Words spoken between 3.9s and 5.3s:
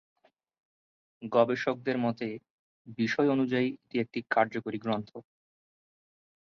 একটি কার্যকরী গ্রন্থ।